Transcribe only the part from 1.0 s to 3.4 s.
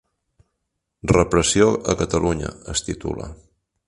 Repressió a Catalunya, es titula.